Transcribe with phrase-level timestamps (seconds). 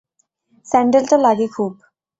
[0.67, 1.71] স্যান্ডেলটা লাগে খুব।